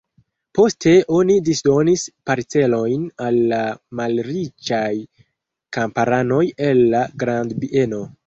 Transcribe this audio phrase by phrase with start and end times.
[0.57, 3.59] Poste oni disdonis parcelojn al la
[4.01, 4.91] malriĉaj
[5.79, 8.01] kamparanoj el la grandbieno.